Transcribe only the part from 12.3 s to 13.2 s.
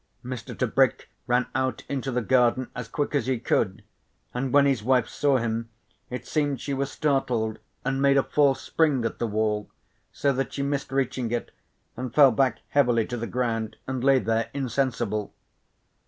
back heavily to